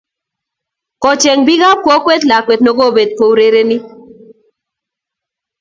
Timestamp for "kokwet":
1.85-2.21